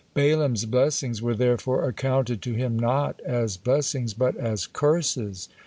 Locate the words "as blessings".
3.23-4.15